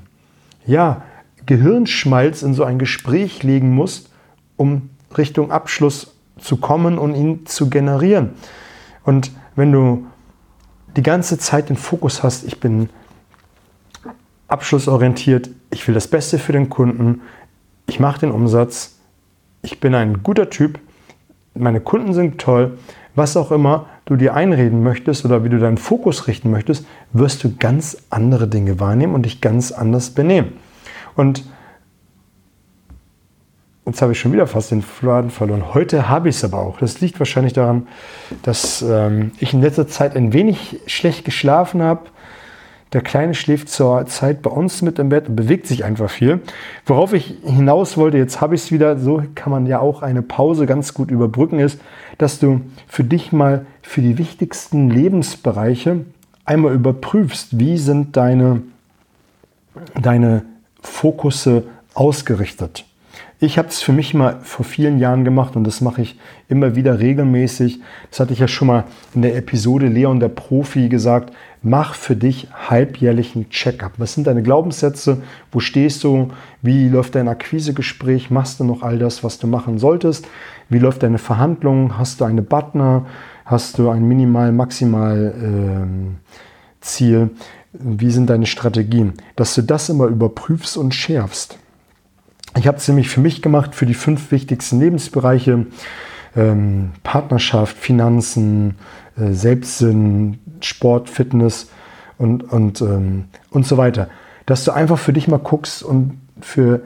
ja, 0.66 1.04
Gehirnschmalz 1.46 2.42
in 2.42 2.54
so 2.54 2.64
ein 2.64 2.80
Gespräch 2.80 3.44
legen 3.44 3.76
musst, 3.76 4.10
um 4.56 4.90
Richtung 5.18 5.52
Abschluss 5.52 6.16
zu 6.40 6.58
kommen 6.58 6.98
und 6.98 7.16
ihn 7.16 7.46
zu 7.46 7.70
generieren. 7.70 8.32
Und 9.04 9.32
wenn 9.56 9.72
du 9.72 10.06
die 10.96 11.04
ganze 11.04 11.38
Zeit 11.38 11.70
den 11.70 11.78
Fokus 11.78 12.24
hast, 12.24 12.44
ich 12.44 12.60
bin 12.60 12.90
abschlussorientiert, 14.48 15.50
ich 15.72 15.88
will 15.88 15.96
das 15.96 16.08
Beste 16.08 16.40
für 16.40 16.54
den 16.54 16.70
Kunden, 16.70 17.22
ich 17.88 18.00
mache 18.00 18.22
den 18.22 18.32
Umsatz, 18.32 18.98
ich 19.62 19.80
bin 19.80 19.96
ein 19.96 20.24
guter 20.24 20.50
Typ, 20.50 20.80
meine 21.54 21.82
Kunden 21.82 22.14
sind 22.14 22.40
toll, 22.40 22.78
was 23.16 23.36
auch 23.36 23.52
immer 23.52 23.88
du 24.06 24.16
dir 24.16 24.36
einreden 24.36 24.84
möchtest 24.84 25.26
oder 25.26 25.44
wie 25.44 25.50
du 25.50 25.60
deinen 25.60 25.78
Fokus 25.78 26.28
richten 26.28 26.52
möchtest, 26.52 26.86
wirst 27.14 27.44
du 27.44 27.56
ganz 27.58 27.98
andere 28.10 28.48
Dinge 28.48 28.80
wahrnehmen 28.80 29.16
und 29.16 29.24
dich 29.24 29.42
ganz 29.42 29.72
anders 29.72 30.12
benehmen. 30.12 30.54
Und 31.16 31.44
jetzt 33.88 34.02
habe 34.02 34.12
ich 34.12 34.20
schon 34.20 34.34
wieder 34.34 34.46
fast 34.46 34.72
den 34.72 34.84
Faden 34.84 35.32
verloren. 35.32 35.74
Heute 35.74 36.08
habe 36.08 36.30
ich 36.30 36.36
es 36.36 36.44
aber 36.44 36.60
auch. 36.60 36.78
Das 36.78 37.02
liegt 37.02 37.20
wahrscheinlich 37.20 37.54
daran, 37.54 37.88
dass 38.44 38.84
ähm, 38.84 39.32
ich 39.40 39.52
in 39.52 39.62
letzter 39.62 39.88
Zeit 39.88 40.16
ein 40.16 40.32
wenig 40.32 40.80
schlecht 40.86 41.26
geschlafen 41.26 41.82
habe 41.82 42.10
der 42.94 43.02
Kleine 43.02 43.34
schläft 43.34 43.70
zur 43.70 44.06
Zeit 44.06 44.42
bei 44.42 44.50
uns 44.50 44.82
mit 44.82 44.98
im 45.00 45.10
Bett 45.10 45.28
und 45.28 45.36
bewegt 45.36 45.68
sich 45.68 45.84
einfach 45.84 46.10
viel. 46.10 46.42
Worauf 46.86 47.14
ich 47.14 47.38
hinaus 47.44 47.98
wollte, 47.98 48.18
jetzt 48.18 48.40
habe 48.40 48.56
ich 48.56 48.62
es 48.64 48.72
wieder, 48.72 48.98
so 48.98 49.22
kann 49.36 49.52
man 49.52 49.66
ja 49.66 49.80
auch 49.80 50.02
eine 50.02 50.22
Pause 50.22 50.66
ganz 50.66 50.94
gut 50.94 51.12
überbrücken, 51.12 51.60
ist, 51.60 51.82
dass 52.18 52.40
du 52.40 52.62
für 52.88 53.04
dich 53.04 53.32
mal 53.32 53.66
für 53.82 54.02
die 54.02 54.18
wichtigsten 54.18 54.90
Lebensbereiche 54.90 56.06
einmal 56.46 56.74
überprüfst, 56.74 57.60
wie 57.60 57.78
sind 57.78 58.16
deine, 58.16 58.62
deine 60.02 60.44
Fokusse 60.82 61.64
ausgerichtet. 61.94 62.87
Ich 63.40 63.60
habe 63.60 63.68
es 63.68 63.84
für 63.84 63.92
mich 63.92 64.16
mal 64.16 64.40
vor 64.42 64.66
vielen 64.66 64.98
Jahren 64.98 65.24
gemacht 65.24 65.56
und 65.56 65.64
das 65.64 65.80
mache 65.80 66.02
ich 66.02 66.18
immer 66.50 66.76
wieder 66.76 67.00
regelmäßig. 67.00 67.80
Das 68.10 68.20
hatte 68.20 68.34
ich 68.34 68.40
ja 68.40 68.48
schon 68.48 68.68
mal 68.68 68.86
in 69.14 69.22
der 69.22 69.36
Episode 69.36 69.90
Leon 69.90 70.20
der 70.20 70.30
Profi 70.30 70.90
gesagt. 70.90 71.36
Mach 71.62 71.94
für 71.94 72.16
dich 72.16 72.48
halbjährlich 72.52 73.36
ein 73.36 73.52
Check-up. 73.52 73.92
Was 73.98 74.16
sind 74.16 74.26
deine 74.26 74.42
Glaubenssätze? 74.42 75.22
Wo 75.52 75.60
stehst 75.60 76.04
du? 76.04 76.30
Wie 76.64 76.90
läuft 76.90 77.14
dein 77.14 77.28
Akquisegespräch? 77.28 78.32
Machst 78.32 78.60
du 78.60 78.64
noch 78.64 78.82
all 78.82 78.98
das, 78.98 79.24
was 79.24 79.38
du 79.38 79.46
machen 79.46 79.78
solltest? 79.78 80.28
Wie 80.68 80.80
läuft 80.80 81.04
deine 81.04 81.20
Verhandlung? 81.20 82.00
Hast 82.00 82.22
du 82.22 82.26
eine 82.26 82.42
Butner? 82.42 83.06
Hast 83.46 83.78
du 83.78 83.92
ein 83.92 84.08
Minimal-, 84.08 84.52
Maximal-Ziel? 84.52 86.18
Ähm, 87.16 87.30
Wie 87.74 88.10
sind 88.10 88.32
deine 88.32 88.48
Strategien? 88.48 89.14
Dass 89.36 89.54
du 89.54 89.62
das 89.62 89.90
immer 89.90 90.08
überprüfst 90.08 90.76
und 90.76 90.96
schärfst. 90.96 91.60
Ich 92.58 92.68
habe 92.68 92.78
es 92.78 92.88
nämlich 92.88 93.10
für 93.10 93.22
mich 93.22 93.42
gemacht, 93.42 93.76
für 93.76 93.86
die 93.86 93.94
fünf 93.94 94.32
wichtigsten 94.32 94.80
Lebensbereiche. 94.80 95.68
Ähm, 96.36 96.92
Partnerschaft, 97.04 97.78
Finanzen, 97.78 98.76
äh, 99.18 99.32
Selbstsinn, 99.32 100.40
Sport, 100.62 101.10
Fitness 101.10 101.70
und, 102.18 102.44
und, 102.52 102.82
ähm, 102.82 103.26
und 103.52 103.66
so 103.66 103.78
weiter. 103.78 104.10
Dass 104.46 104.64
du 104.64 104.72
einfach 104.72 105.00
für 105.00 105.14
dich 105.14 105.28
mal 105.28 105.40
guckst 105.40 105.84
und 105.84 106.20
für 106.42 106.82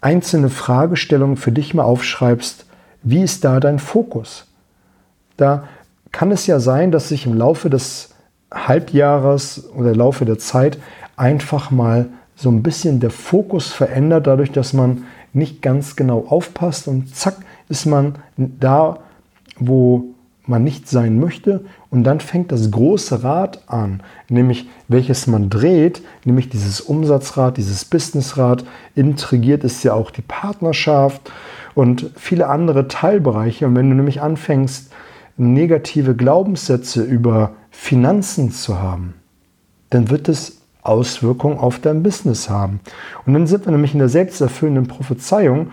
einzelne 0.00 0.50
Fragestellungen 0.50 1.36
für 1.36 1.52
dich 1.52 1.74
mal 1.74 1.84
aufschreibst, 1.84 2.66
wie 3.02 3.22
ist 3.22 3.44
da 3.44 3.60
dein 3.60 3.78
Fokus? 3.78 4.46
Da 5.36 5.64
kann 6.12 6.30
es 6.30 6.46
ja 6.46 6.60
sein, 6.60 6.92
dass 6.92 7.08
sich 7.08 7.26
im 7.26 7.34
Laufe 7.34 7.70
des 7.70 8.14
Halbjahres 8.52 9.70
oder 9.74 9.92
im 9.92 9.98
Laufe 9.98 10.24
der 10.24 10.38
Zeit 10.38 10.78
einfach 11.16 11.70
mal 11.70 12.08
so 12.36 12.50
ein 12.50 12.62
bisschen 12.62 13.00
der 13.00 13.10
Fokus 13.10 13.68
verändert, 13.68 14.26
dadurch, 14.26 14.52
dass 14.52 14.72
man 14.72 15.04
nicht 15.32 15.62
ganz 15.62 15.96
genau 15.96 16.26
aufpasst 16.28 16.88
und 16.88 17.14
zack 17.14 17.36
ist 17.68 17.86
man 17.86 18.16
da, 18.36 18.98
wo 19.58 20.12
man 20.46 20.64
nicht 20.64 20.88
sein 20.88 21.18
möchte. 21.20 21.64
Und 21.90 22.04
dann 22.04 22.20
fängt 22.20 22.52
das 22.52 22.70
große 22.70 23.22
Rad 23.22 23.62
an, 23.68 24.02
nämlich 24.28 24.68
welches 24.88 25.26
man 25.26 25.50
dreht, 25.50 26.02
nämlich 26.24 26.48
dieses 26.48 26.80
Umsatzrad, 26.80 27.56
dieses 27.56 27.84
Businessrad. 27.84 28.64
Intrigiert 28.94 29.64
ist 29.64 29.82
ja 29.84 29.94
auch 29.94 30.10
die 30.10 30.22
Partnerschaft 30.22 31.30
und 31.74 32.10
viele 32.16 32.48
andere 32.48 32.88
Teilbereiche. 32.88 33.66
Und 33.66 33.76
wenn 33.76 33.90
du 33.90 33.96
nämlich 33.96 34.20
anfängst, 34.20 34.92
negative 35.36 36.14
Glaubenssätze 36.14 37.02
über 37.02 37.52
Finanzen 37.70 38.50
zu 38.50 38.80
haben, 38.80 39.14
dann 39.90 40.10
wird 40.10 40.28
es 40.28 40.61
Auswirkungen 40.82 41.58
auf 41.58 41.78
dein 41.78 42.02
Business 42.02 42.50
haben. 42.50 42.80
Und 43.24 43.34
dann 43.34 43.46
sind 43.46 43.66
wir 43.66 43.72
nämlich 43.72 43.92
in 43.92 44.00
der 44.00 44.08
selbsterfüllenden 44.08 44.88
Prophezeiung. 44.88 45.70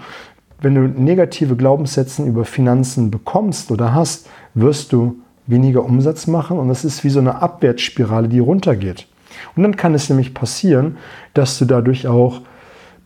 Wenn 0.62 0.76
du 0.76 0.82
negative 0.82 1.56
Glaubenssätze 1.56 2.24
über 2.24 2.46
Finanzen 2.46 3.10
bekommst 3.10 3.72
oder 3.72 3.94
hast, 3.94 4.28
wirst 4.54 4.94
du 4.94 5.20
weniger 5.48 5.84
Umsatz 5.84 6.28
machen 6.28 6.60
und 6.60 6.68
das 6.68 6.86
ist 6.86 7.04
wie 7.04 7.10
so 7.10 7.20
eine 7.20 7.42
Abwärtsspirale, 7.42 8.28
die 8.28 8.40
runtergeht. 8.40 9.08
Und 9.56 9.64
dann 9.64 9.76
kann 9.76 9.96
es 9.96 10.10
nämlich 10.10 10.34
passieren, 10.34 10.98
dass 11.34 11.58
du 11.58 11.66
dadurch 11.66 12.08
auch 12.08 12.42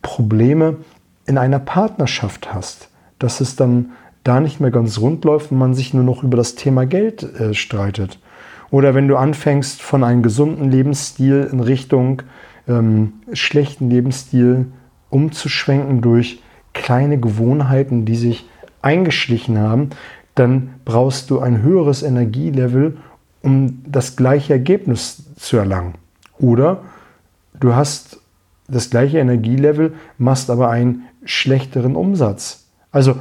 Probleme 0.02 0.76
in 1.26 1.38
einer 1.38 1.58
Partnerschaft 1.58 2.52
hast, 2.52 2.88
dass 3.18 3.40
es 3.40 3.56
dann 3.56 3.92
da 4.24 4.40
nicht 4.40 4.60
mehr 4.60 4.70
ganz 4.70 4.98
rund 4.98 5.24
läuft 5.24 5.52
und 5.52 5.58
man 5.58 5.74
sich 5.74 5.94
nur 5.94 6.04
noch 6.04 6.22
über 6.22 6.36
das 6.36 6.54
Thema 6.54 6.86
Geld 6.86 7.22
äh, 7.22 7.54
streitet. 7.54 8.18
Oder 8.70 8.94
wenn 8.94 9.08
du 9.08 9.16
anfängst, 9.16 9.82
von 9.82 10.04
einem 10.04 10.22
gesunden 10.22 10.70
Lebensstil 10.70 11.48
in 11.50 11.60
Richtung 11.60 12.22
ähm, 12.68 13.14
schlechten 13.32 13.90
Lebensstil 13.90 14.66
umzuschwenken 15.10 16.00
durch 16.00 16.42
kleine 16.72 17.18
Gewohnheiten, 17.18 18.04
die 18.04 18.16
sich 18.16 18.48
eingeschlichen 18.82 19.58
haben, 19.58 19.90
dann 20.34 20.74
brauchst 20.84 21.30
du 21.30 21.40
ein 21.40 21.62
höheres 21.62 22.02
Energielevel, 22.02 22.96
um 23.42 23.82
das 23.86 24.16
gleiche 24.16 24.54
Ergebnis 24.54 25.22
zu 25.36 25.56
erlangen. 25.56 25.94
Oder 26.38 26.82
du 27.60 27.74
hast 27.74 28.18
das 28.66 28.90
gleiche 28.90 29.18
Energielevel, 29.18 29.94
machst 30.18 30.50
aber 30.50 30.70
einen 30.70 31.04
schlechteren 31.24 31.96
Umsatz. 31.96 32.64
Also, 32.90 33.16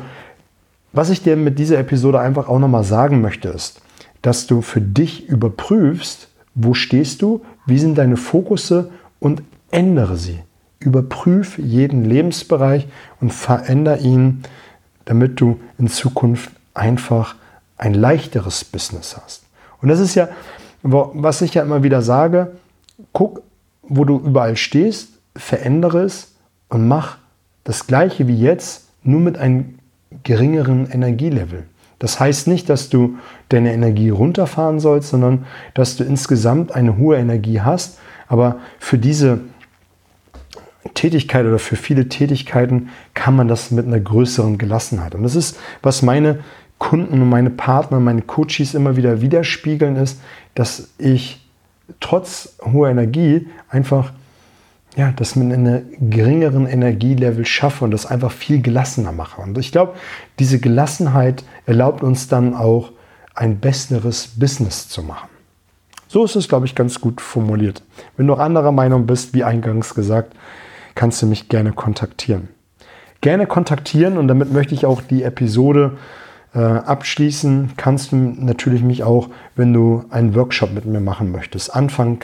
was 0.91 1.09
ich 1.09 1.23
dir 1.23 1.35
mit 1.35 1.59
dieser 1.59 1.79
Episode 1.79 2.19
einfach 2.19 2.47
auch 2.47 2.59
nochmal 2.59 2.83
sagen 2.83 3.21
möchte, 3.21 3.49
ist, 3.49 3.81
dass 4.23 4.47
du 4.47 4.61
für 4.61 4.81
dich 4.81 5.29
überprüfst, 5.29 6.29
wo 6.55 6.73
stehst 6.73 7.21
du, 7.21 7.45
wie 7.67 7.77
sind 7.77 7.95
deine 7.97 8.17
Fokusse 8.17 8.89
und 9.19 9.43
ändere 9.69 10.17
sie. 10.17 10.39
Überprüf 10.79 11.59
jeden 11.59 12.05
Lebensbereich 12.05 12.87
und 13.21 13.31
veränder 13.31 13.99
ihn, 13.99 14.43
damit 15.05 15.39
du 15.39 15.59
in 15.77 15.87
Zukunft 15.87 16.51
einfach 16.73 17.35
ein 17.77 17.93
leichteres 17.93 18.63
Business 18.63 19.17
hast. 19.21 19.43
Und 19.81 19.89
das 19.89 19.99
ist 19.99 20.15
ja, 20.15 20.29
was 20.81 21.41
ich 21.41 21.53
ja 21.53 21.63
immer 21.63 21.83
wieder 21.83 22.01
sage, 22.01 22.51
guck, 23.11 23.43
wo 23.81 24.05
du 24.05 24.17
überall 24.19 24.55
stehst, 24.55 25.09
verändere 25.35 26.03
es 26.03 26.35
und 26.69 26.87
mach 26.87 27.17
das 27.63 27.87
gleiche 27.87 28.27
wie 28.27 28.37
jetzt, 28.37 28.87
nur 29.03 29.19
mit 29.19 29.37
einem 29.37 29.79
geringeren 30.23 30.89
Energielevel. 30.89 31.65
Das 32.03 32.19
heißt 32.19 32.47
nicht, 32.49 32.67
dass 32.67 32.89
du 32.89 33.17
deine 33.47 33.73
Energie 33.73 34.09
runterfahren 34.09 34.81
sollst, 34.81 35.11
sondern 35.11 35.45
dass 35.73 35.95
du 35.95 36.03
insgesamt 36.03 36.75
eine 36.75 36.97
hohe 36.97 37.15
Energie 37.15 37.61
hast. 37.61 37.97
Aber 38.27 38.57
für 38.77 38.97
diese 38.97 39.39
Tätigkeit 40.95 41.45
oder 41.45 41.59
für 41.59 41.77
viele 41.77 42.09
Tätigkeiten 42.09 42.89
kann 43.13 43.37
man 43.37 43.47
das 43.47 43.71
mit 43.71 43.87
einer 43.87 44.01
größeren 44.01 44.57
Gelassenheit. 44.57 45.15
Und 45.15 45.23
das 45.23 45.37
ist, 45.37 45.57
was 45.81 46.01
meine 46.01 46.39
Kunden 46.77 47.21
und 47.21 47.29
meine 47.29 47.51
Partner, 47.51 48.01
meine 48.01 48.23
Coaches 48.23 48.73
immer 48.73 48.97
wieder 48.97 49.21
widerspiegeln, 49.21 49.95
ist, 49.95 50.19
dass 50.55 50.89
ich 50.97 51.47
trotz 52.01 52.57
hoher 52.65 52.89
Energie 52.89 53.47
einfach 53.69 54.11
ja, 54.95 55.11
das 55.15 55.35
mit 55.35 55.51
einem 55.51 55.85
geringeren 56.09 56.67
Energielevel 56.67 57.45
schaffe 57.45 57.83
und 57.83 57.91
das 57.91 58.05
einfach 58.05 58.31
viel 58.31 58.61
gelassener 58.61 59.11
mache. 59.11 59.41
Und 59.41 59.57
ich 59.57 59.71
glaube, 59.71 59.93
diese 60.39 60.59
Gelassenheit 60.59 61.43
erlaubt 61.65 62.03
uns 62.03 62.27
dann 62.27 62.53
auch 62.53 62.91
ein 63.33 63.59
besseres 63.59 64.27
Business 64.37 64.87
zu 64.89 65.01
machen. 65.01 65.29
So 66.07 66.23
ist 66.23 66.35
es, 66.35 66.47
glaube 66.47 66.67
ich, 66.67 66.75
ganz 66.75 67.01
gut 67.01 67.21
formuliert. 67.21 67.81
Wenn 68.17 68.27
du 68.27 68.33
auch 68.33 68.39
anderer 68.39 68.71
Meinung 68.71 69.07
bist, 69.07 69.33
wie 69.33 69.43
eingangs 69.43 69.95
gesagt, 69.95 70.35
kannst 70.93 71.21
du 71.23 71.25
mich 71.25 71.49
gerne 71.49 71.71
kontaktieren. 71.71 72.49
Gerne 73.21 73.47
kontaktieren 73.47 74.19
und 74.19 74.27
damit 74.27 74.53
möchte 74.53 74.75
ich 74.75 74.85
auch 74.85 75.01
die 75.01 75.23
Episode 75.23 75.97
äh, 76.53 76.59
abschließen. 76.59 77.71
Kannst 77.77 78.11
du 78.11 78.17
natürlich 78.17 78.83
mich 78.83 79.03
auch, 79.03 79.29
wenn 79.55 79.73
du 79.73 80.05
einen 80.11 80.35
Workshop 80.35 80.73
mit 80.73 80.85
mir 80.85 80.99
machen 80.99 81.31
möchtest. 81.31 81.75
Anfang 81.75 82.19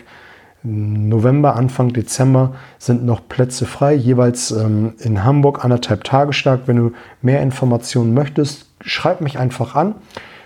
November, 0.63 1.55
Anfang 1.55 1.93
Dezember 1.93 2.55
sind 2.77 3.05
noch 3.05 3.27
Plätze 3.29 3.65
frei, 3.65 3.93
jeweils 3.93 4.51
ähm, 4.51 4.93
in 4.99 5.23
Hamburg 5.23 5.63
anderthalb 5.63 6.03
Tage 6.03 6.33
stark. 6.33 6.61
Wenn 6.65 6.75
du 6.75 6.91
mehr 7.21 7.41
Informationen 7.41 8.13
möchtest, 8.13 8.65
schreib 8.81 9.21
mich 9.21 9.39
einfach 9.39 9.75
an. 9.75 9.95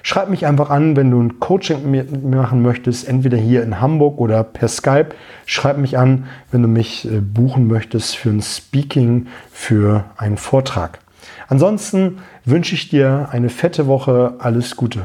Schreib 0.05 0.29
mich 0.29 0.45
einfach 0.45 0.69
an, 0.69 0.97
wenn 0.97 1.09
du 1.11 1.21
ein 1.21 1.39
Coaching 1.39 1.89
mit 1.89 2.23
mir 2.23 2.35
machen 2.35 2.61
möchtest, 2.61 3.07
entweder 3.07 3.37
hier 3.37 3.63
in 3.63 3.79
Hamburg 3.79 4.19
oder 4.19 4.43
per 4.43 4.67
Skype. 4.67 5.15
Schreib 5.45 5.77
mich 5.77 5.97
an, 5.97 6.25
wenn 6.51 6.61
du 6.61 6.67
mich 6.67 7.09
äh, 7.09 7.21
buchen 7.21 7.67
möchtest 7.67 8.17
für 8.17 8.29
ein 8.29 8.41
Speaking, 8.41 9.27
für 9.49 10.03
einen 10.17 10.37
Vortrag. 10.37 10.99
Ansonsten 11.47 12.19
wünsche 12.45 12.75
ich 12.75 12.89
dir 12.89 13.29
eine 13.31 13.49
fette 13.49 13.87
Woche. 13.87 14.35
Alles 14.39 14.75
Gute. 14.75 15.03